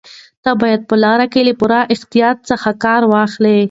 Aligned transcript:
ته 0.43 0.51
باید 0.61 0.81
په 0.89 0.95
لاره 1.03 1.25
کې 1.31 1.41
له 1.47 1.53
پوره 1.59 1.79
احتیاط 1.93 2.37
څخه 2.49 2.69
کار 2.83 3.01
واخلې. 3.13 3.57